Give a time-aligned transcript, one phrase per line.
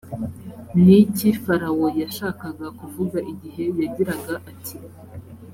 [0.81, 4.75] ni iki farawo yashakaga kuvuga igihe yagiraga ati